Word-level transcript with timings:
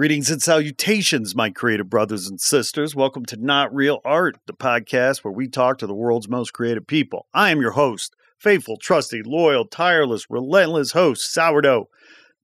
Greetings 0.00 0.30
and 0.30 0.40
salutations, 0.40 1.34
my 1.34 1.50
creative 1.50 1.90
brothers 1.90 2.26
and 2.26 2.40
sisters. 2.40 2.94
Welcome 2.96 3.26
to 3.26 3.36
Not 3.36 3.74
Real 3.74 4.00
Art, 4.02 4.38
the 4.46 4.54
podcast 4.54 5.18
where 5.18 5.30
we 5.30 5.46
talk 5.46 5.76
to 5.76 5.86
the 5.86 5.92
world's 5.92 6.26
most 6.26 6.54
creative 6.54 6.86
people. 6.86 7.26
I 7.34 7.50
am 7.50 7.60
your 7.60 7.72
host, 7.72 8.16
faithful, 8.38 8.78
trusty, 8.78 9.22
loyal, 9.22 9.66
tireless, 9.66 10.30
relentless 10.30 10.92
host, 10.92 11.30
Sourdough, 11.30 11.90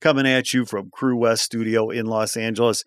coming 0.02 0.26
at 0.26 0.52
you 0.52 0.66
from 0.66 0.90
Crewest 0.90 1.44
Studio 1.44 1.88
in 1.88 2.04
Los 2.04 2.36
Angeles. 2.36 2.84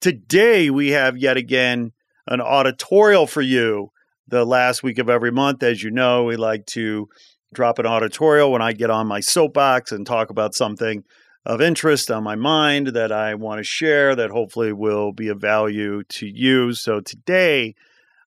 Today, 0.00 0.68
we 0.68 0.88
have 0.88 1.16
yet 1.16 1.36
again 1.36 1.92
an 2.26 2.40
auditorial 2.40 3.28
for 3.28 3.42
you. 3.42 3.92
The 4.26 4.44
last 4.44 4.82
week 4.82 4.98
of 4.98 5.08
every 5.08 5.30
month, 5.30 5.62
as 5.62 5.84
you 5.84 5.92
know, 5.92 6.24
we 6.24 6.34
like 6.34 6.66
to 6.66 7.08
drop 7.54 7.78
an 7.78 7.86
auditorial 7.86 8.50
when 8.50 8.62
I 8.62 8.72
get 8.72 8.90
on 8.90 9.06
my 9.06 9.20
soapbox 9.20 9.92
and 9.92 10.04
talk 10.04 10.30
about 10.30 10.56
something 10.56 11.04
of 11.44 11.60
interest 11.60 12.10
on 12.10 12.22
my 12.22 12.34
mind 12.34 12.88
that 12.88 13.12
I 13.12 13.34
want 13.34 13.58
to 13.58 13.64
share 13.64 14.14
that 14.16 14.30
hopefully 14.30 14.72
will 14.72 15.12
be 15.12 15.28
of 15.28 15.40
value 15.40 16.02
to 16.04 16.26
you. 16.26 16.74
So 16.74 17.00
today 17.00 17.74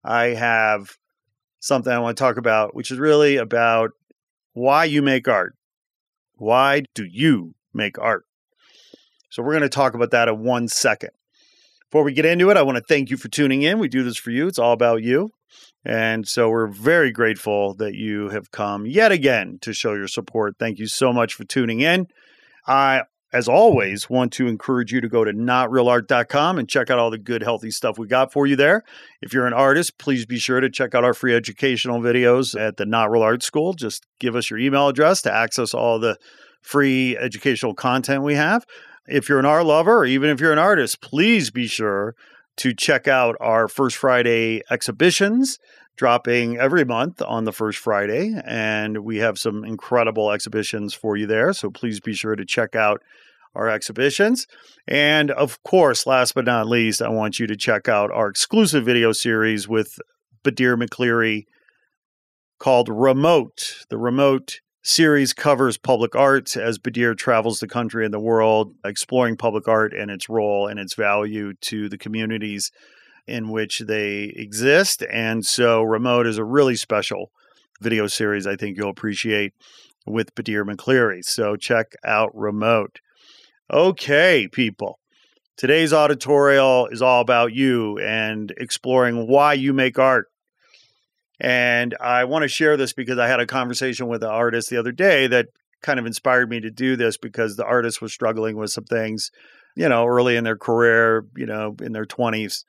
I 0.04 0.28
have 0.28 0.98
something 1.60 1.92
I 1.92 2.00
want 2.00 2.18
to 2.18 2.24
talk 2.24 2.38
about, 2.38 2.76
which 2.76 2.92
is 2.92 2.98
really 2.98 3.38
about 3.38 3.92
why 4.54 4.86
you 4.86 5.02
make 5.02 5.28
art. 5.28 5.56
Why 6.36 6.84
do 6.96 7.06
you 7.06 7.54
make 7.74 8.00
art? 8.00 8.26
So 9.30 9.44
we're 9.44 9.52
going 9.52 9.62
to 9.62 9.70
talk 9.70 9.94
about 9.94 10.12
that 10.12 10.28
in 10.28 10.44
one 10.44 10.68
second. 10.68 11.12
Before 11.90 12.04
we 12.04 12.14
get 12.14 12.26
into 12.26 12.50
it, 12.50 12.58
I 12.58 12.64
want 12.64 12.78
to 12.78 12.84
thank 12.84 13.10
you 13.10 13.18
for 13.18 13.28
tuning 13.28 13.62
in. 13.62 13.78
We 13.78 13.88
do 13.88 14.04
this 14.04 14.18
for 14.18 14.32
you. 14.32 14.48
It's 14.48 14.60
all 14.60 14.74
about 14.74 15.04
you. 15.04 15.30
And 15.84 16.28
so 16.28 16.50
we're 16.50 16.68
very 16.68 17.12
grateful 17.12 17.74
that 17.76 17.96
you 17.96 18.30
have 18.30 18.52
come 18.52 18.86
yet 18.86 19.12
again 19.12 19.58
to 19.62 19.74
show 19.74 19.94
your 19.94 20.08
support. 20.08 20.56
Thank 20.58 20.80
you 20.80 20.88
so 20.88 21.12
much 21.12 21.34
for 21.34 21.44
tuning 21.44 21.82
in. 21.82 22.08
I, 22.68 23.04
as 23.34 23.48
always, 23.48 24.10
want 24.10 24.34
to 24.34 24.48
encourage 24.48 24.92
you 24.92 25.02
to 25.02 25.08
go 25.08 25.24
to 25.24 25.32
notrealart.com 25.32 26.60
and 26.60 26.68
check 26.68 26.90
out 26.90 27.00
all 27.00 27.10
the 27.10 27.18
good, 27.18 27.44
healthy 27.44 27.72
stuff 27.72 27.98
we 27.98 28.08
got 28.08 28.32
for 28.32 28.46
you 28.46 28.56
there. 28.56 28.84
If 29.22 29.34
you're 29.34 29.48
an 29.48 29.54
artist, 29.54 29.98
please 29.98 30.26
be 30.26 30.38
sure 30.38 30.60
to 30.60 30.70
check 30.70 30.94
out 30.94 31.04
our 31.04 31.14
free 31.14 31.36
educational 31.36 32.02
videos 32.02 32.60
at 32.60 32.78
the 32.78 32.86
Not 32.86 33.12
Real 33.12 33.24
Art 33.24 33.44
School. 33.44 33.74
Just 33.74 34.06
give 34.20 34.36
us 34.36 34.50
your 34.50 34.60
email 34.60 34.88
address 34.88 35.22
to 35.24 35.34
access 35.34 35.74
all 35.74 36.00
the 36.00 36.18
free 36.62 37.18
educational 37.18 37.74
content 37.74 38.24
we 38.24 38.36
have. 38.36 38.66
If 39.08 39.28
you're 39.28 39.40
an 39.40 39.46
art 39.46 39.66
lover, 39.66 40.00
or 40.00 40.06
even 40.06 40.30
if 40.30 40.40
you're 40.40 40.54
an 40.54 40.60
artist, 40.60 41.02
please 41.02 41.50
be 41.50 41.68
sure 41.68 42.16
to 42.58 42.74
check 42.74 43.08
out 43.08 43.36
our 43.40 43.68
First 43.68 43.96
Friday 43.96 44.62
exhibitions 44.70 45.58
dropping 46.02 46.58
every 46.58 46.84
month 46.84 47.22
on 47.22 47.44
the 47.44 47.52
first 47.52 47.78
Friday. 47.78 48.34
And 48.44 49.06
we 49.06 49.18
have 49.18 49.38
some 49.38 49.64
incredible 49.64 50.32
exhibitions 50.32 50.96
for 50.96 51.16
you 51.16 51.28
there. 51.28 51.54
So 51.54 51.70
please 51.70 52.00
be 52.00 52.16
sure 52.16 52.36
to 52.36 52.44
check 52.44 52.76
out 52.76 53.04
our 53.54 53.70
exhibitions. 53.70 54.48
And 54.88 55.30
of 55.30 55.62
course, 55.62 56.08
last 56.08 56.34
but 56.34 56.46
not 56.46 56.66
least, 56.68 57.04
I 57.04 57.10
want 57.10 57.38
you 57.38 57.46
to 57.46 57.56
check 57.56 57.88
out 57.88 58.10
our 58.10 58.30
exclusive 58.30 58.84
video 58.84 59.12
series 59.12 59.68
with 59.68 60.00
Badir 60.44 60.76
McCleary 60.76 61.46
called 62.58 62.90
Remote. 62.90 63.86
The 63.92 64.00
Remote 64.00 64.60
series 64.82 65.34
covers 65.34 65.78
public 65.78 66.16
art 66.16 66.58
as 66.58 66.80
Badir 66.80 67.16
travels 67.16 67.60
the 67.60 67.68
country 67.68 68.06
and 68.06 68.14
the 68.14 68.20
world, 68.20 68.74
exploring 68.84 69.38
public 69.38 69.68
art 69.68 69.94
and 69.94 70.10
its 70.10 70.30
role 70.30 70.66
and 70.66 70.80
its 70.80 70.96
value 70.96 71.54
to 71.62 71.90
the 71.90 72.00
communities 72.00 72.72
in 73.28 73.50
which 73.50 73.80
they 73.80 74.34
exist. 74.36 75.04
And 75.12 75.46
so, 75.46 75.82
Remote 75.82 76.28
is 76.28 76.38
a 76.38 76.44
really 76.44 76.76
special 76.76 77.32
video 77.80 78.08
series 78.08 78.46
I 78.46 78.56
think 78.56 78.78
you'll 78.78 78.90
appreciate 78.90 79.54
with 80.06 80.34
Badir 80.36 80.64
McCleary. 80.64 81.24
So, 81.24 81.56
check 81.56 81.88
out 82.06 82.30
Remote. 82.34 83.00
Okay, 83.72 84.48
people. 84.52 85.00
Today's 85.58 85.94
auditorial 85.94 86.88
is 86.88 87.02
all 87.02 87.22
about 87.22 87.54
you 87.54 88.00
and 88.00 88.52
exploring 88.58 89.28
why 89.28 89.54
you 89.54 89.74
make 89.74 90.00
art. 90.00 90.26
And 91.40 91.96
I 92.00 92.24
want 92.26 92.44
to 92.44 92.48
share 92.48 92.78
this 92.78 92.94
because 92.94 93.18
I 93.18 93.28
had 93.28 93.40
a 93.40 93.46
conversation 93.46 94.08
with 94.08 94.24
an 94.24 94.30
artist 94.30 94.70
the 94.70 94.78
other 94.78 94.92
day 94.92 95.28
that 95.28 95.48
kind 95.82 96.00
of 96.00 96.06
inspired 96.06 96.50
me 96.50 96.60
to 96.60 96.70
do 96.70 96.96
this 96.96 97.18
because 97.18 97.56
the 97.56 97.66
artist 97.66 98.02
was 98.02 98.14
struggling 98.14 98.56
with 98.58 98.72
some 98.72 98.84
things, 98.84 99.32
you 99.76 99.90
know, 99.90 100.06
early 100.06 100.36
in 100.36 100.44
their 100.44 100.58
career, 100.58 101.26
you 101.36 101.46
know, 101.46 101.76
in 101.82 101.94
their 101.94 102.06
20s. 102.06 102.64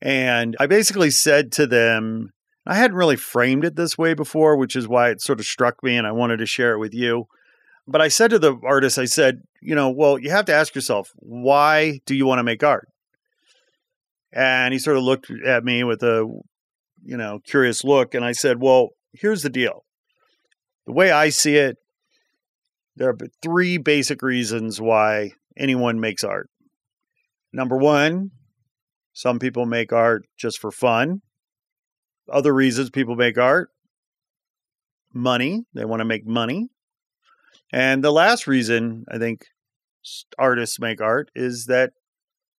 And 0.00 0.56
I 0.60 0.66
basically 0.66 1.10
said 1.10 1.50
to 1.52 1.66
them, 1.66 2.30
I 2.66 2.74
hadn't 2.76 2.96
really 2.96 3.16
framed 3.16 3.64
it 3.64 3.76
this 3.76 3.96
way 3.96 4.14
before, 4.14 4.56
which 4.56 4.76
is 4.76 4.86
why 4.86 5.10
it 5.10 5.22
sort 5.22 5.40
of 5.40 5.46
struck 5.46 5.82
me 5.82 5.96
and 5.96 6.06
I 6.06 6.12
wanted 6.12 6.36
to 6.38 6.46
share 6.46 6.74
it 6.74 6.78
with 6.78 6.94
you. 6.94 7.26
But 7.86 8.02
I 8.02 8.08
said 8.08 8.30
to 8.30 8.38
the 8.38 8.56
artist, 8.62 8.98
I 8.98 9.06
said, 9.06 9.40
you 9.62 9.74
know, 9.74 9.90
well, 9.90 10.18
you 10.18 10.30
have 10.30 10.44
to 10.46 10.54
ask 10.54 10.74
yourself, 10.74 11.10
why 11.16 12.00
do 12.04 12.14
you 12.14 12.26
want 12.26 12.38
to 12.38 12.44
make 12.44 12.62
art? 12.62 12.88
And 14.30 14.74
he 14.74 14.78
sort 14.78 14.98
of 14.98 15.02
looked 15.02 15.30
at 15.46 15.64
me 15.64 15.82
with 15.84 16.02
a, 16.02 16.26
you 17.02 17.16
know, 17.16 17.40
curious 17.46 17.82
look. 17.82 18.14
And 18.14 18.24
I 18.24 18.32
said, 18.32 18.60
well, 18.60 18.90
here's 19.14 19.42
the 19.42 19.48
deal. 19.48 19.84
The 20.86 20.92
way 20.92 21.10
I 21.10 21.30
see 21.30 21.56
it, 21.56 21.78
there 22.94 23.08
are 23.08 23.16
three 23.42 23.78
basic 23.78 24.20
reasons 24.22 24.80
why 24.80 25.30
anyone 25.56 25.98
makes 25.98 26.22
art. 26.24 26.50
Number 27.52 27.76
one, 27.78 28.32
some 29.18 29.40
people 29.40 29.66
make 29.66 29.92
art 29.92 30.28
just 30.36 30.60
for 30.60 30.70
fun. 30.70 31.22
Other 32.32 32.54
reasons 32.54 32.88
people 32.88 33.16
make 33.16 33.36
art 33.36 33.68
money. 35.12 35.64
They 35.74 35.84
want 35.84 35.98
to 35.98 36.04
make 36.04 36.24
money. 36.24 36.68
And 37.72 38.04
the 38.04 38.12
last 38.12 38.46
reason 38.46 39.04
I 39.10 39.18
think 39.18 39.46
artists 40.38 40.78
make 40.78 41.00
art 41.00 41.32
is 41.34 41.66
that 41.66 41.94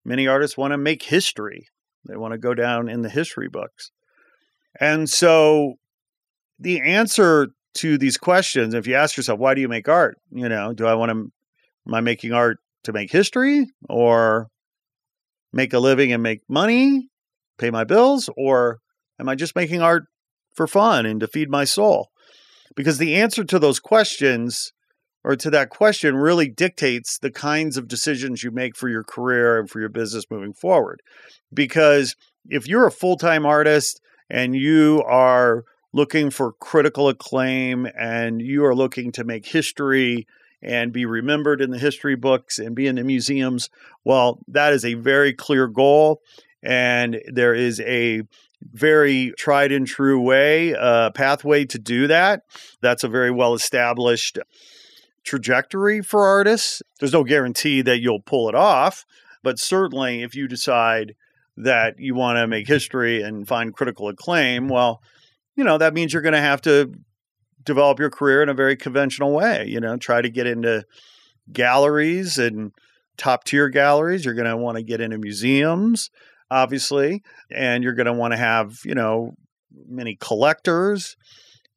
many 0.03 0.28
artists 0.28 0.58
want 0.58 0.74
to 0.74 0.78
make 0.78 1.03
history. 1.03 1.68
They 2.06 2.18
want 2.18 2.34
to 2.34 2.38
go 2.38 2.53
down 2.53 2.90
in 2.90 3.03
the 3.03 3.09
history 3.09 3.48
books. 3.48 3.92
And 4.81 5.09
so 5.09 5.75
the 6.59 6.81
answer 6.81 7.48
to 7.75 7.98
these 7.98 8.18
questions, 8.18 8.74
if 8.74 8.86
you 8.86 8.96
ask 8.96 9.16
yourself, 9.16 9.40
why 9.40 9.53
do 9.53 9.62
you 9.62 9.69
make 9.69 9.88
art? 9.88 10.18
You 10.30 10.50
know, 10.50 10.74
do 10.74 10.86
I 10.86 10.96
want 10.96 11.09
to, 11.12 11.31
am 11.88 11.94
I 11.94 12.02
making 12.02 12.34
art 12.34 12.58
to 12.84 12.92
make 12.92 13.14
history 13.14 13.68
or 13.88 14.50
make 15.52 15.74
a 15.74 15.80
living 15.80 16.12
and 16.12 16.24
make 16.24 16.42
money, 16.48 17.10
pay 17.58 17.70
my 17.70 17.84
bills? 17.84 18.30
Or 18.38 18.80
am 19.20 19.30
I 19.30 19.36
just 19.36 19.56
making 19.56 19.82
art 19.82 20.04
for 20.54 20.68
fun 20.68 21.06
and 21.06 21.20
to 21.20 21.28
feed 21.28 21.50
my 21.50 21.66
soul? 21.66 22.10
Because 22.76 22.98
the 22.98 23.16
answer 23.16 23.44
to 23.44 23.60
those 23.60 23.80
questions 23.80 24.72
or 25.24 25.36
to 25.36 25.50
that 25.50 25.70
question 25.70 26.16
really 26.16 26.48
dictates 26.48 27.18
the 27.18 27.32
kinds 27.32 27.78
of 27.78 27.88
decisions 27.88 28.44
you 28.44 28.51
make 28.51 28.75
for 28.75 28.90
your 28.90 29.04
career 29.04 29.60
and 29.60 29.69
for 29.69 29.80
your 29.80 29.90
business 29.90 30.25
moving 30.30 30.54
forward. 30.54 31.01
Because 31.54 32.16
if 32.48 32.68
you're 32.68 32.88
a 32.88 32.92
full 32.92 33.18
time 33.18 33.46
artist 33.46 34.00
and 34.30 34.56
you 34.56 35.04
are 35.06 35.63
looking 35.92 36.30
for 36.30 36.54
critical 36.54 37.10
acclaim 37.10 37.88
and 37.98 38.42
you 38.42 38.63
are 38.63 38.75
looking 38.75 39.12
to 39.12 39.24
make 39.24 39.46
history 39.48 40.28
and 40.62 40.92
be 40.92 41.06
remembered 41.06 41.62
in 41.62 41.72
the 41.72 41.78
history 41.78 42.16
books 42.16 42.60
and 42.60 42.76
be 42.76 42.88
in 42.88 42.96
the 42.96 43.04
museums, 43.04 43.70
well, 44.04 44.40
that 44.48 44.74
is 44.74 44.84
a 44.84 44.96
very 44.96 45.34
clear 45.34 45.68
goal. 45.68 46.22
And 46.62 47.22
there 47.28 47.54
is 47.54 47.80
a 47.82 48.24
very 48.62 49.34
tried 49.38 49.72
and 49.72 49.88
true 49.88 50.20
way, 50.20 50.76
uh, 50.76 51.12
pathway 51.12 51.66
to 51.66 51.80
do 51.80 52.08
that. 52.08 52.44
That's 52.82 53.04
a 53.04 53.08
very 53.08 53.32
well 53.32 53.54
established 53.54 54.38
trajectory 55.24 56.02
for 56.02 56.26
artists. 56.26 56.82
There's 57.00 57.14
no 57.14 57.24
guarantee 57.24 57.82
that 57.84 58.00
you'll 58.00 58.22
pull 58.22 58.50
it 58.50 58.56
off, 58.56 59.06
but 59.44 59.60
certainly 59.60 60.24
if 60.24 60.36
you 60.36 60.48
decide 60.48 61.16
that 61.56 62.00
you 62.00 62.16
want 62.16 62.38
to 62.38 62.48
make 62.48 62.68
history 62.68 63.22
and 63.22 63.48
find 63.48 63.74
critical 63.74 64.10
acclaim, 64.10 64.68
well, 64.68 65.02
you 65.56 65.64
know, 65.64 65.78
that 65.78 65.94
means 65.94 66.14
you're 66.14 66.22
going 66.22 66.34
to 66.34 66.42
have 66.42 66.62
to 66.62 66.94
develop 67.64 68.00
your 68.00 68.10
career 68.10 68.42
in 68.42 68.50
a 68.50 68.54
very 68.54 68.76
conventional 68.76 69.34
way, 69.34 69.66
you 69.68 69.80
know, 69.80 69.98
try 69.98 70.22
to 70.22 70.30
get 70.30 70.48
into 70.48 70.86
galleries 71.52 72.38
and 72.38 72.72
top 73.18 73.44
tier 73.44 73.70
galleries. 73.70 74.26
You're 74.26 74.34
going 74.34 74.48
to 74.48 74.58
want 74.58 74.78
to 74.78 74.84
get 74.84 75.02
into 75.02 75.18
museums, 75.18 76.10
obviously, 76.50 77.22
and 77.52 77.84
you're 77.84 77.94
going 77.94 78.06
to 78.06 78.14
want 78.14 78.34
to 78.34 78.38
have, 78.38 78.80
you 78.86 78.96
know, 78.96 79.34
many 79.88 80.16
collectors 80.20 81.16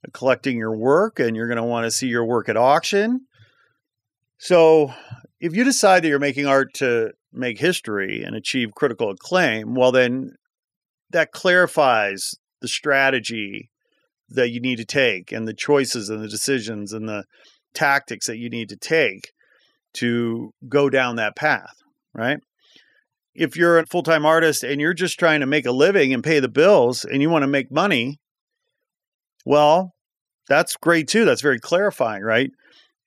uh, 0.07 0.11
collecting 0.13 0.57
your 0.57 0.77
work 0.77 1.19
and 1.21 1.37
you're 1.37 1.49
going 1.49 1.57
to 1.57 1.63
want 1.63 1.85
to 1.85 1.91
see 1.91 2.07
your 2.07 2.25
work 2.25 2.49
at 2.49 2.57
auction. 2.57 3.27
So, 4.39 4.93
if 5.41 5.57
you 5.57 5.65
decide 5.65 6.05
that 6.05 6.09
you're 6.09 6.21
making 6.21 6.47
art 6.47 6.73
to 6.75 7.13
make 7.33 7.59
history 7.59 8.23
and 8.23 8.37
achieve 8.37 8.75
critical 8.75 9.11
acclaim, 9.11 9.75
well, 9.75 9.91
then 9.91 10.37
that 11.11 11.33
clarifies 11.33 12.35
the 12.61 12.69
strategy 12.69 13.72
that 14.35 14.51
you 14.51 14.61
need 14.61 14.77
to 14.77 14.85
take 14.85 15.33
and 15.33 15.47
the 15.47 15.55
choices 15.55 16.09
and 16.09 16.23
the 16.23 16.29
decisions 16.29 16.93
and 16.93 17.09
the 17.09 17.25
tactics 17.75 18.27
that 18.27 18.39
you 18.39 18.51
need 18.51 18.69
to 18.69 18.77
take 18.77 19.33
to 19.95 20.53
go 20.69 20.89
down 20.89 21.17
that 21.17 21.37
path, 21.37 21.75
right? 22.15 22.39
If 23.35 23.57
you're 23.57 23.79
a 23.79 23.87
full 23.87 24.03
time 24.03 24.27
artist 24.27 24.63
and 24.63 24.81
you're 24.81 24.95
just 24.95 25.19
trying 25.19 25.41
to 25.41 25.47
make 25.47 25.67
a 25.67 25.73
living 25.73 26.13
and 26.13 26.23
pay 26.23 26.41
the 26.41 26.49
bills 26.49 27.05
and 27.05 27.23
you 27.23 27.31
want 27.31 27.43
to 27.43 27.49
make 27.49 27.71
money, 27.71 28.19
well, 29.45 29.93
that's 30.49 30.77
great 30.77 31.09
too. 31.09 31.25
That's 31.25 31.41
very 31.41 31.59
clarifying, 31.59 32.23
right? 32.23 32.51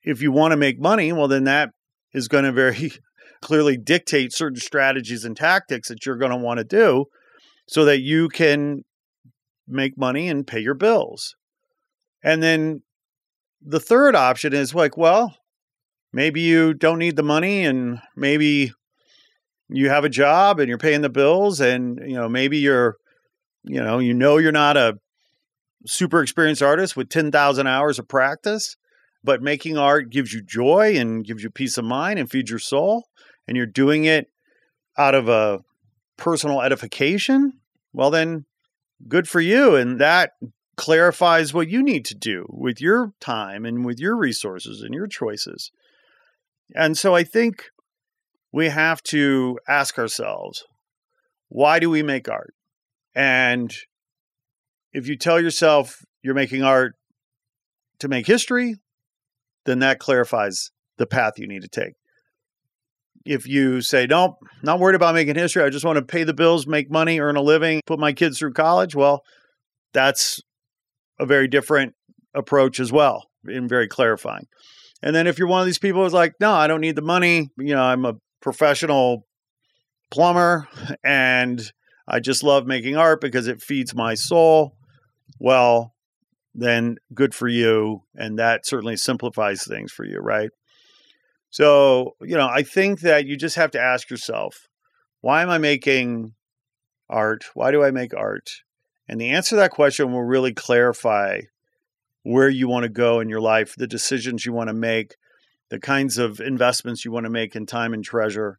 If 0.02 0.22
you 0.22 0.32
want 0.32 0.52
to 0.52 0.56
make 0.56 0.80
money, 0.80 1.12
well, 1.12 1.28
then 1.28 1.44
that 1.44 1.70
is 2.12 2.28
going 2.28 2.44
to 2.44 2.52
very 2.52 2.92
clearly 3.40 3.76
dictate 3.76 4.32
certain 4.32 4.58
strategies 4.58 5.24
and 5.24 5.36
tactics 5.36 5.88
that 5.88 6.04
you're 6.04 6.16
going 6.16 6.30
to 6.30 6.36
want 6.36 6.58
to 6.58 6.64
do 6.64 7.06
so 7.68 7.84
that 7.84 8.00
you 8.00 8.28
can 8.28 8.82
make 9.68 9.98
money 9.98 10.28
and 10.28 10.46
pay 10.46 10.60
your 10.60 10.74
bills. 10.74 11.36
And 12.22 12.42
then 12.42 12.82
the 13.60 13.80
third 13.80 14.14
option 14.14 14.52
is 14.52 14.74
like, 14.74 14.96
well, 14.96 15.36
maybe 16.12 16.40
you 16.40 16.74
don't 16.74 16.98
need 16.98 17.16
the 17.16 17.22
money 17.22 17.64
and 17.64 18.00
maybe 18.16 18.72
you 19.68 19.88
have 19.88 20.04
a 20.04 20.08
job 20.08 20.60
and 20.60 20.68
you're 20.68 20.78
paying 20.78 21.02
the 21.02 21.08
bills 21.08 21.60
and 21.60 21.98
you 22.06 22.14
know 22.14 22.28
maybe 22.28 22.58
you're 22.58 22.96
you 23.64 23.82
know 23.82 23.98
you 23.98 24.14
know 24.14 24.38
you're 24.38 24.52
not 24.52 24.76
a 24.76 24.94
super 25.86 26.22
experienced 26.22 26.62
artist 26.62 26.96
with 26.96 27.08
10,000 27.08 27.66
hours 27.66 27.98
of 27.98 28.08
practice 28.08 28.76
but 29.22 29.42
making 29.42 29.76
art 29.76 30.10
gives 30.10 30.32
you 30.32 30.42
joy 30.42 30.96
and 30.96 31.24
gives 31.24 31.42
you 31.42 31.50
peace 31.50 31.76
of 31.76 31.84
mind 31.84 32.18
and 32.18 32.30
feeds 32.30 32.50
your 32.50 32.58
soul 32.58 33.04
and 33.46 33.56
you're 33.56 33.66
doing 33.66 34.04
it 34.04 34.28
out 34.96 35.14
of 35.14 35.28
a 35.28 35.60
personal 36.16 36.62
edification 36.62 37.52
well 37.92 38.10
then 38.10 38.44
good 39.08 39.28
for 39.28 39.40
you 39.40 39.76
and 39.76 40.00
that 40.00 40.32
clarifies 40.76 41.54
what 41.54 41.68
you 41.68 41.82
need 41.82 42.04
to 42.04 42.14
do 42.14 42.46
with 42.48 42.80
your 42.80 43.12
time 43.20 43.64
and 43.64 43.84
with 43.84 43.98
your 43.98 44.16
resources 44.16 44.82
and 44.82 44.94
your 44.94 45.06
choices. 45.06 45.70
And 46.74 46.96
so 46.98 47.14
I 47.14 47.24
think 47.24 47.64
we 48.52 48.68
have 48.68 49.02
to 49.04 49.58
ask 49.68 49.98
ourselves 49.98 50.64
why 51.48 51.78
do 51.78 51.88
we 51.88 52.02
make 52.02 52.28
art? 52.28 52.54
And 53.14 53.72
if 54.92 55.06
you 55.06 55.16
tell 55.16 55.40
yourself 55.40 56.04
you're 56.22 56.34
making 56.34 56.62
art 56.62 56.94
to 58.00 58.08
make 58.08 58.26
history, 58.26 58.76
then 59.64 59.78
that 59.78 59.98
clarifies 59.98 60.70
the 60.98 61.06
path 61.06 61.34
you 61.38 61.46
need 61.46 61.62
to 61.62 61.68
take. 61.68 61.94
If 63.26 63.46
you 63.46 63.82
say, 63.82 64.06
nope, 64.06 64.36
not 64.62 64.78
worried 64.78 64.94
about 64.94 65.14
making 65.14 65.34
history, 65.34 65.62
I 65.62 65.70
just 65.70 65.84
want 65.84 65.96
to 65.96 66.04
pay 66.04 66.24
the 66.24 66.34
bills, 66.34 66.66
make 66.66 66.90
money, 66.90 67.18
earn 67.18 67.36
a 67.36 67.42
living, 67.42 67.80
put 67.86 67.98
my 67.98 68.12
kids 68.12 68.38
through 68.38 68.52
college, 68.52 68.94
well, 68.94 69.22
that's 69.92 70.40
a 71.18 71.26
very 71.26 71.48
different 71.48 71.94
approach 72.34 72.78
as 72.78 72.92
well 72.92 73.26
and 73.44 73.68
very 73.68 73.88
clarifying. 73.88 74.46
And 75.02 75.14
then 75.14 75.26
if 75.26 75.38
you're 75.38 75.48
one 75.48 75.60
of 75.60 75.66
these 75.66 75.78
people 75.78 76.02
who's 76.02 76.12
like, 76.12 76.34
no, 76.40 76.52
I 76.52 76.66
don't 76.66 76.80
need 76.80 76.96
the 76.96 77.02
money, 77.02 77.50
you 77.58 77.74
know, 77.74 77.82
I'm 77.82 78.04
a 78.04 78.14
professional 78.40 79.26
plumber 80.10 80.68
and 81.04 81.60
I 82.08 82.20
just 82.20 82.42
love 82.42 82.66
making 82.66 82.96
art 82.96 83.20
because 83.20 83.48
it 83.48 83.60
feeds 83.60 83.94
my 83.94 84.14
soul. 84.14 84.76
Well, 85.40 85.94
then 86.54 86.96
good 87.12 87.34
for 87.34 87.48
you. 87.48 88.02
And 88.14 88.38
that 88.38 88.66
certainly 88.66 88.96
simplifies 88.96 89.64
things 89.64 89.92
for 89.92 90.04
you, 90.04 90.18
right? 90.18 90.50
So, 91.56 92.16
you 92.20 92.36
know, 92.36 92.46
I 92.46 92.62
think 92.62 93.00
that 93.00 93.24
you 93.24 93.34
just 93.34 93.56
have 93.56 93.70
to 93.70 93.80
ask 93.80 94.10
yourself, 94.10 94.68
why 95.22 95.40
am 95.40 95.48
I 95.48 95.56
making 95.56 96.34
art? 97.08 97.46
Why 97.54 97.70
do 97.70 97.82
I 97.82 97.90
make 97.92 98.12
art? 98.14 98.50
And 99.08 99.18
the 99.18 99.30
answer 99.30 99.50
to 99.50 99.56
that 99.56 99.70
question 99.70 100.12
will 100.12 100.22
really 100.22 100.52
clarify 100.52 101.40
where 102.24 102.50
you 102.50 102.68
want 102.68 102.82
to 102.82 102.90
go 102.90 103.20
in 103.20 103.30
your 103.30 103.40
life, 103.40 103.74
the 103.74 103.86
decisions 103.86 104.44
you 104.44 104.52
want 104.52 104.68
to 104.68 104.74
make, 104.74 105.16
the 105.70 105.78
kinds 105.78 106.18
of 106.18 106.40
investments 106.40 107.06
you 107.06 107.10
want 107.10 107.24
to 107.24 107.30
make 107.30 107.56
in 107.56 107.64
time 107.64 107.94
and 107.94 108.04
treasure. 108.04 108.58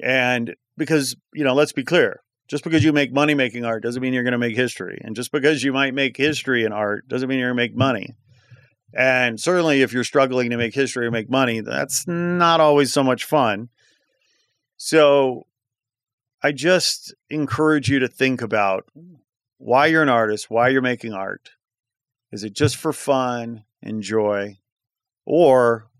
And 0.00 0.54
because, 0.76 1.16
you 1.34 1.42
know, 1.42 1.54
let's 1.54 1.72
be 1.72 1.82
clear, 1.82 2.20
just 2.46 2.62
because 2.62 2.84
you 2.84 2.92
make 2.92 3.12
money 3.12 3.34
making 3.34 3.64
art 3.64 3.82
doesn't 3.82 4.00
mean 4.00 4.12
you're 4.12 4.22
going 4.22 4.30
to 4.30 4.38
make 4.38 4.54
history. 4.54 5.00
And 5.02 5.16
just 5.16 5.32
because 5.32 5.64
you 5.64 5.72
might 5.72 5.94
make 5.94 6.16
history 6.16 6.62
in 6.62 6.72
art 6.72 7.08
doesn't 7.08 7.28
mean 7.28 7.40
you're 7.40 7.48
going 7.48 7.56
to 7.56 7.62
make 7.64 7.76
money. 7.76 8.14
And 8.94 9.38
certainly 9.38 9.82
if 9.82 9.92
you're 9.92 10.04
struggling 10.04 10.50
to 10.50 10.56
make 10.56 10.74
history 10.74 11.06
or 11.06 11.10
make 11.10 11.30
money, 11.30 11.60
that's 11.60 12.06
not 12.06 12.60
always 12.60 12.92
so 12.92 13.02
much 13.02 13.24
fun. 13.24 13.68
So 14.76 15.46
I 16.42 16.52
just 16.52 17.14
encourage 17.28 17.88
you 17.90 17.98
to 17.98 18.08
think 18.08 18.42
about 18.42 18.84
why 19.58 19.86
you're 19.86 20.02
an 20.02 20.08
artist, 20.08 20.50
why 20.50 20.68
you're 20.68 20.82
making 20.82 21.12
art. 21.12 21.50
Is 22.32 22.44
it 22.44 22.54
just 22.54 22.76
for 22.76 22.92
fun 22.92 23.64
and 23.82 24.02
joy? 24.02 24.58
Or 25.26 25.90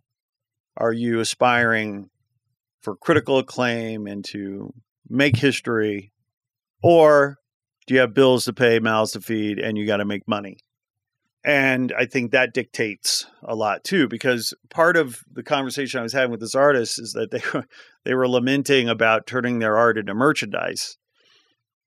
are 0.76 0.93
you 0.93 1.20
aspiring 1.20 2.08
for 2.81 2.96
critical 2.96 3.38
acclaim 3.38 4.06
and 4.06 4.25
to 4.26 4.73
make 5.08 5.37
history? 5.37 6.12
Or 6.82 7.38
do 7.87 7.94
you 7.94 8.00
have 8.00 8.14
bills 8.14 8.44
to 8.44 8.52
pay, 8.52 8.79
mouths 8.79 9.12
to 9.12 9.20
feed, 9.20 9.58
and 9.58 9.76
you 9.76 9.87
got 9.87 9.96
to 9.96 10.05
make 10.05 10.29
money? 10.29 10.58
And 11.44 11.93
I 11.96 12.05
think 12.05 12.32
that 12.32 12.52
dictates 12.52 13.26
a 13.43 13.55
lot 13.55 13.85
too, 13.85 14.08
because 14.08 14.55
part 14.70 14.96
of 14.96 15.20
the 15.32 15.43
conversation 15.43 16.00
I 16.00 16.02
was 16.02 16.12
having 16.12 16.31
with 16.31 16.40
this 16.40 16.55
artist 16.55 16.99
is 16.99 17.12
that 17.12 17.31
they 17.31 17.43
were, 17.52 17.64
they 18.05 18.14
were 18.14 18.29
lamenting 18.29 18.88
about 18.88 19.26
turning 19.26 19.58
their 19.58 19.76
art 19.76 19.99
into 19.99 20.14
merchandise. 20.14 20.96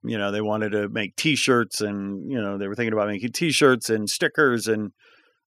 You 0.03 0.17
know 0.17 0.31
they 0.31 0.41
wanted 0.41 0.71
to 0.71 0.89
make 0.89 1.15
t-shirts 1.15 1.79
and 1.79 2.31
you 2.31 2.41
know 2.41 2.57
they 2.57 2.67
were 2.67 2.73
thinking 2.73 2.93
about 2.93 3.07
making 3.07 3.33
t-shirts 3.33 3.87
and 3.87 4.09
stickers 4.09 4.67
and 4.67 4.93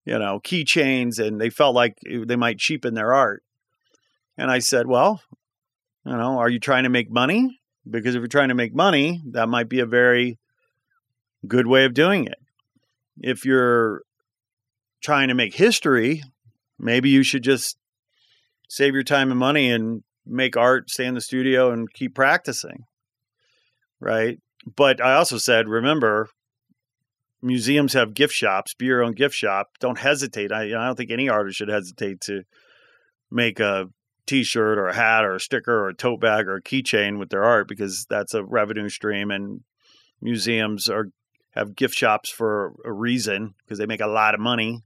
you 0.05 0.17
know 0.17 0.39
keychains 0.39 1.19
and 1.19 1.41
they 1.41 1.51
felt 1.51 1.75
like 1.75 1.97
they 2.05 2.37
might 2.37 2.59
cheapen 2.59 2.95
their 2.95 3.13
art. 3.13 3.43
And 4.39 4.53
i 4.53 4.61
said 4.61 4.87
well 4.87 5.21
you 6.07 6.17
know 6.17 6.39
are 6.39 6.49
you 6.49 6.61
trying 6.61 6.85
to 6.85 6.89
make 6.89 7.11
money? 7.11 7.59
Because 7.89 8.15
if 8.15 8.21
you're 8.21 8.29
trying 8.29 8.51
to 8.51 8.55
make 8.55 8.73
money 8.73 9.23
that 9.33 9.49
might 9.49 9.69
be 9.69 9.81
a 9.81 9.87
very 9.87 10.39
good 11.49 11.67
way 11.67 11.85
of 11.85 11.93
doing 11.93 12.25
it 12.25 12.39
if 13.21 13.45
you're 13.45 14.03
trying 15.03 15.29
to 15.29 15.35
make 15.35 15.55
history 15.55 16.23
maybe 16.79 17.09
you 17.09 17.23
should 17.23 17.43
just 17.43 17.77
save 18.69 18.95
your 18.95 19.03
time 19.03 19.31
and 19.31 19.39
money 19.39 19.71
and 19.71 20.03
make 20.27 20.57
art 20.57 20.91
stay 20.91 21.07
in 21.07 21.15
the 21.15 21.21
studio 21.21 21.71
and 21.71 21.93
keep 21.93 22.15
practicing 22.15 22.85
right 24.01 24.39
but 24.77 25.01
I 25.01 25.15
also 25.15 25.39
said, 25.39 25.69
remember, 25.69 26.29
museums 27.43 27.93
have 27.93 28.15
gift 28.15 28.33
shops. 28.33 28.75
Be 28.75 28.87
your 28.87 29.03
own 29.03 29.13
gift 29.13 29.35
shop. 29.35 29.69
Don't 29.81 29.99
hesitate. 29.99 30.53
I, 30.53 30.65
I 30.65 30.87
don't 30.87 30.97
think 30.97 31.11
any 31.11 31.29
artist 31.29 31.59
should 31.59 31.69
hesitate 31.69 32.21
to 32.23 32.43
make 33.31 33.61
a 33.61 33.87
T-shirt 34.27 34.79
or 34.79 34.89
a 34.89 34.95
hat 34.95 35.25
or 35.25 35.35
a 35.35 35.41
sticker 35.41 35.85
or 35.85 35.89
a 35.91 35.95
tote 35.95 36.21
bag 36.21 36.49
or 36.49 36.57
a 36.57 36.63
keychain 36.63 37.19
with 37.19 37.29
their 37.29 37.45
art 37.45 37.69
because 37.69 38.07
that's 38.09 38.33
a 38.33 38.43
revenue 38.43 38.89
stream. 38.89 39.31
And 39.31 39.61
museums 40.23 40.89
are 40.89 41.09
have 41.55 41.77
gift 41.77 41.95
shops 41.95 42.31
for 42.31 42.75
a 42.85 42.93
reason 42.93 43.55
because 43.65 43.79
they 43.79 43.87
make 43.87 44.01
a 44.01 44.07
lot 44.07 44.35
of 44.35 44.41
money. 44.41 44.83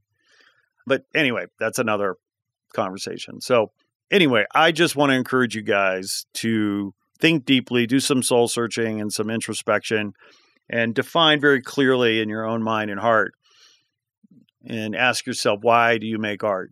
But 0.85 1.03
anyway, 1.13 1.45
that's 1.59 1.79
another 1.79 2.15
conversation. 2.73 3.41
So 3.41 3.71
anyway, 4.11 4.45
I 4.53 4.71
just 4.71 4.95
want 4.95 5.11
to 5.11 5.15
encourage 5.15 5.55
you 5.55 5.61
guys 5.61 6.25
to 6.35 6.93
think 7.19 7.45
deeply, 7.45 7.85
do 7.85 7.99
some 7.99 8.23
soul 8.23 8.47
searching 8.47 9.01
and 9.01 9.11
some 9.11 9.29
introspection, 9.29 10.13
and 10.69 10.93
define 10.93 11.41
very 11.41 11.61
clearly 11.61 12.21
in 12.21 12.29
your 12.29 12.45
own 12.45 12.63
mind 12.63 12.91
and 12.91 12.99
heart. 12.99 13.33
And 14.65 14.95
ask 14.95 15.25
yourself, 15.25 15.59
why 15.61 15.97
do 15.97 16.05
you 16.05 16.17
make 16.17 16.43
art? 16.43 16.71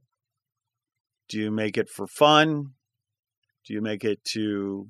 Do 1.30 1.40
you 1.40 1.52
make 1.52 1.78
it 1.78 1.90
for 1.90 2.06
fun? 2.06 2.74
Do 3.66 3.74
you 3.74 3.82
make 3.82 4.04
it 4.04 4.24
to 4.34 4.88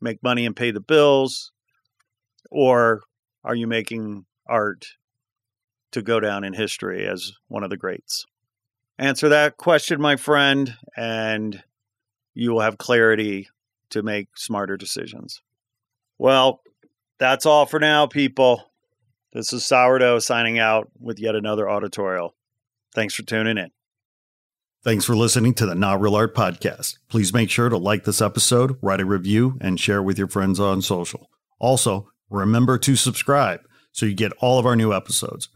make 0.00 0.22
money 0.22 0.46
and 0.46 0.56
pay 0.56 0.70
the 0.70 0.80
bills? 0.80 1.50
Or 2.50 3.02
are 3.48 3.54
you 3.54 3.66
making 3.66 4.26
art 4.46 4.86
to 5.92 6.02
go 6.02 6.20
down 6.20 6.44
in 6.44 6.52
history 6.52 7.06
as 7.06 7.32
one 7.48 7.64
of 7.64 7.70
the 7.70 7.78
greats? 7.78 8.26
Answer 8.98 9.30
that 9.30 9.56
question, 9.56 10.00
my 10.02 10.16
friend, 10.16 10.76
and 10.94 11.62
you 12.34 12.52
will 12.52 12.60
have 12.60 12.76
clarity 12.76 13.48
to 13.90 14.02
make 14.02 14.36
smarter 14.36 14.76
decisions. 14.76 15.40
Well, 16.18 16.60
that's 17.18 17.46
all 17.46 17.64
for 17.64 17.80
now, 17.80 18.06
people. 18.06 18.70
This 19.32 19.52
is 19.54 19.64
Sourdough 19.64 20.18
signing 20.18 20.58
out 20.58 20.90
with 21.00 21.18
yet 21.18 21.34
another 21.34 21.70
auditorial. 21.70 22.34
Thanks 22.94 23.14
for 23.14 23.22
tuning 23.22 23.56
in. 23.56 23.70
Thanks 24.84 25.06
for 25.06 25.16
listening 25.16 25.54
to 25.54 25.66
the 25.66 25.74
Not 25.74 26.00
Real 26.00 26.16
Art 26.16 26.34
Podcast. 26.34 26.98
Please 27.08 27.32
make 27.32 27.50
sure 27.50 27.68
to 27.68 27.78
like 27.78 28.04
this 28.04 28.20
episode, 28.20 28.76
write 28.82 29.00
a 29.00 29.06
review, 29.06 29.56
and 29.60 29.80
share 29.80 30.02
with 30.02 30.18
your 30.18 30.28
friends 30.28 30.60
on 30.60 30.82
social. 30.82 31.30
Also, 31.58 32.10
remember 32.30 32.78
to 32.78 32.96
subscribe 32.96 33.60
so 33.92 34.06
you 34.06 34.14
get 34.14 34.32
all 34.40 34.58
of 34.58 34.66
our 34.66 34.76
new 34.76 34.92
episodes. 34.92 35.48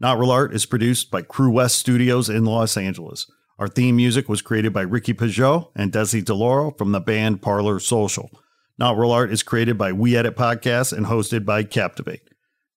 Not 0.00 0.18
Real 0.18 0.30
Art 0.30 0.54
is 0.54 0.66
produced 0.66 1.10
by 1.10 1.22
Crewest 1.22 1.76
Studios 1.76 2.28
in 2.28 2.44
Los 2.44 2.76
Angeles. 2.76 3.30
Our 3.58 3.66
theme 3.66 3.96
music 3.96 4.28
was 4.28 4.42
created 4.42 4.72
by 4.72 4.82
Ricky 4.82 5.12
Pageot 5.12 5.70
and 5.74 5.90
Desi 5.90 6.22
DeLauro 6.22 6.78
from 6.78 6.92
the 6.92 7.00
band 7.00 7.42
Parlor 7.42 7.80
Social. 7.80 8.30
Not 8.78 8.96
Real 8.96 9.10
Art 9.10 9.32
is 9.32 9.42
created 9.42 9.76
by 9.76 9.92
We 9.92 10.16
Edit 10.16 10.36
Podcasts 10.36 10.96
and 10.96 11.06
hosted 11.06 11.44
by 11.44 11.64
Captivate. 11.64 12.22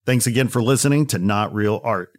Thanks 0.04 0.26
again 0.26 0.48
for 0.48 0.64
listening 0.64 1.06
to 1.08 1.20
Not 1.20 1.54
Real 1.54 1.80
Art. 1.84 2.12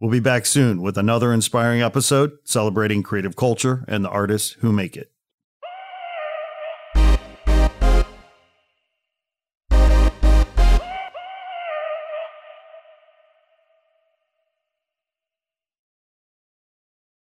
We'll 0.00 0.12
be 0.12 0.20
back 0.20 0.46
soon 0.46 0.80
with 0.80 0.96
another 0.96 1.32
inspiring 1.32 1.82
episode 1.82 2.32
celebrating 2.44 3.02
creative 3.02 3.34
culture 3.34 3.84
and 3.88 4.04
the 4.04 4.10
artists 4.10 4.52
who 4.60 4.70
make 4.70 4.96
it. 4.96 5.10